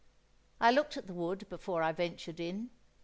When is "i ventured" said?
1.83-2.39